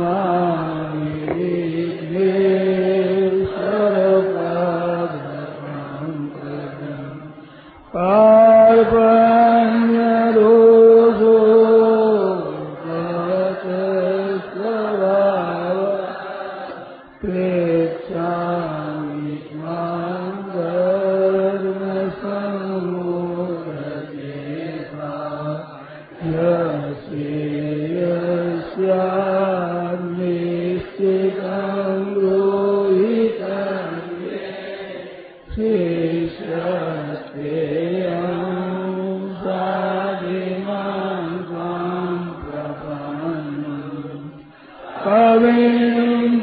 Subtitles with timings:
[0.00, 0.16] मा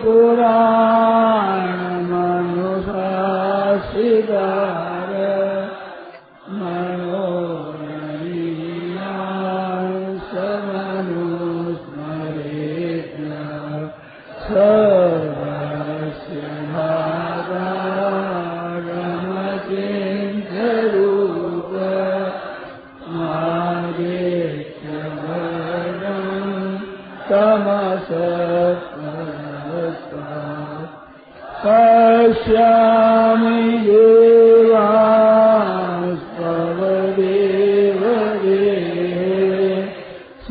[0.03, 0.57] गोरा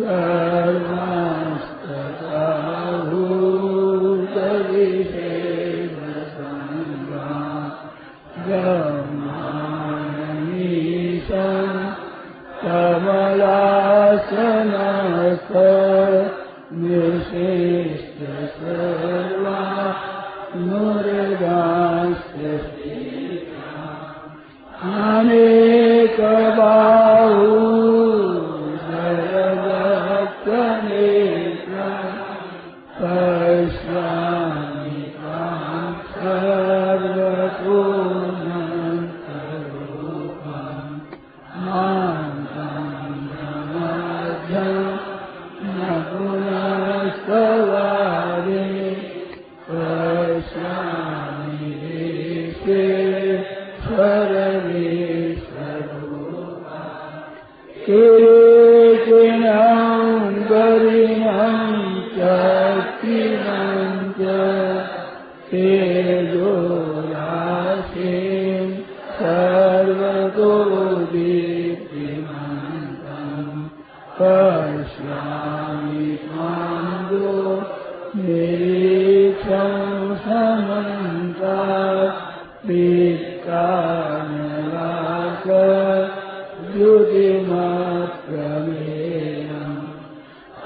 [0.05, 0.32] uh,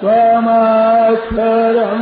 [0.01, 1.96] त्वमाक्षरम्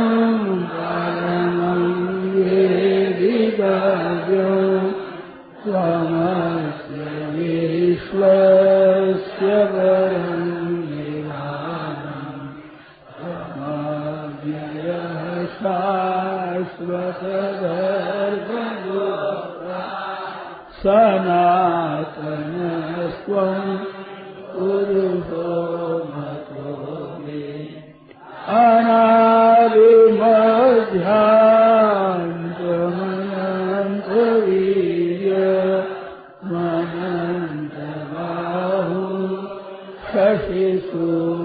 [40.11, 41.44] शशिसू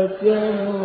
[0.00, 0.79] وتنور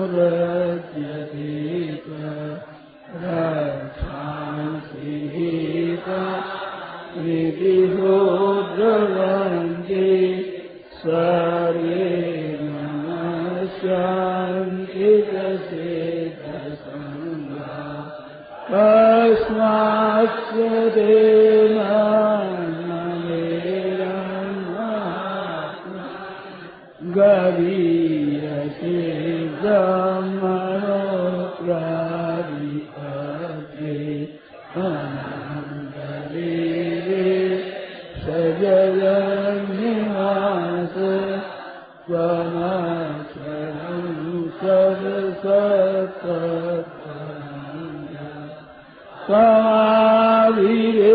[49.28, 51.15] समाधि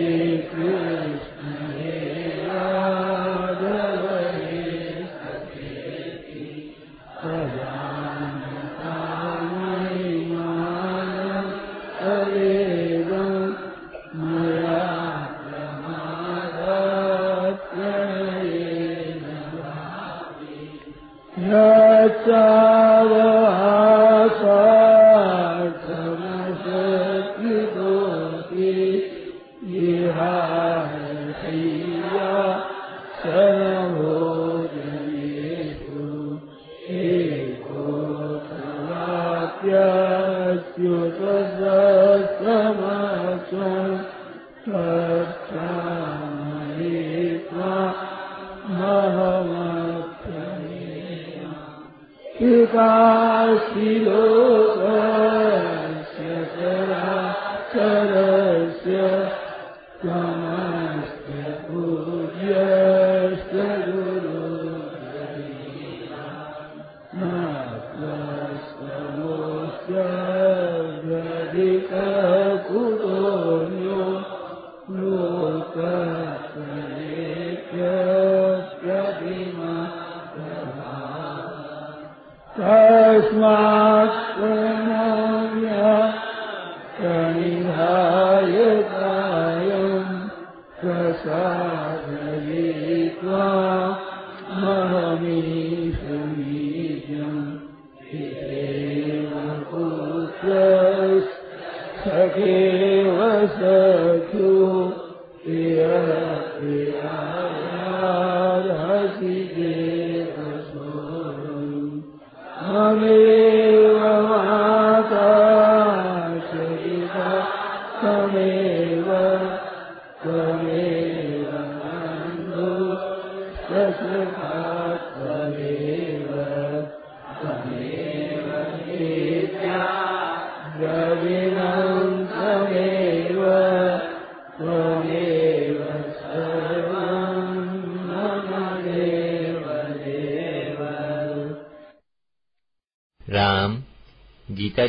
[113.01, 113.30] Hallelujah.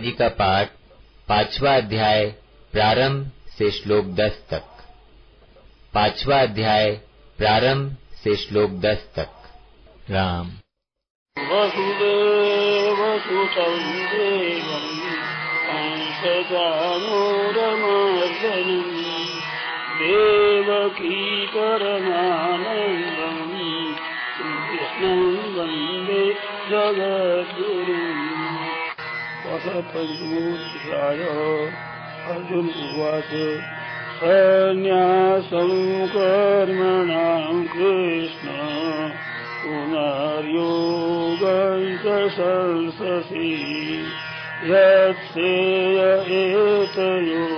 [0.02, 0.68] जी का पाठ,
[1.28, 2.26] पांचवा अध्याय,
[2.73, 4.62] प्रारंभ से श्लोक दस तक।
[5.94, 6.90] पांचवा अध्याय,
[7.38, 9.28] प्रारंभ से श्लोक दस तक।
[10.11, 10.50] राम।
[19.99, 22.73] देवकी परमानन्दम्
[24.71, 26.35] कृष्णं वंदे
[26.71, 28.31] जगद्गुरुम्।
[29.52, 31.21] वसपञ्चमोऽध्याय
[32.32, 33.32] अर्जुन उवाच
[34.18, 35.71] सन्न्यासं
[36.06, 38.49] कर्मणां कृष्ण।
[39.64, 40.47] पुनर्योगञ्च
[42.32, 43.50] संससि
[44.64, 47.52] यत्सेय एतयोरेकम्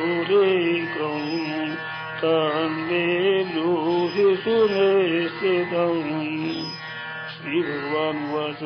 [2.20, 3.06] तन्मे
[3.44, 6.02] ब्रूहि सुनिश्चितम्
[7.30, 8.62] श्रीभगवानुवाच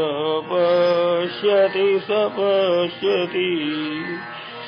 [0.47, 3.51] पश्यति स पश्यति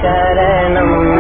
[0.03, 1.20] शरणम्